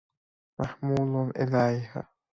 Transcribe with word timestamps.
محمول 0.59 1.31
الیه 1.35 2.03